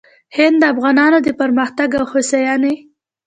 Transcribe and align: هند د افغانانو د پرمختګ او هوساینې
هند 0.37 0.55
د 0.61 0.63
افغانانو 0.73 1.17
د 1.23 1.27
پرمختګ 1.39 1.89
او 1.99 2.05
هوساینې 2.11 2.73